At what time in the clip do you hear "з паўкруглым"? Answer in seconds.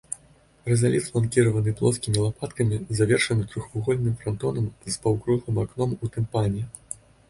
4.93-5.65